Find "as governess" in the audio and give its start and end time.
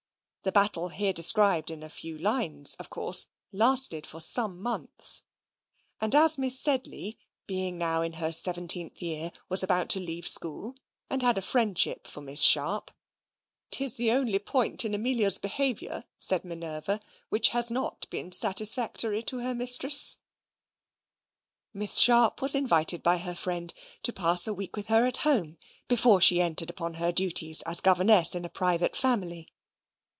27.67-28.33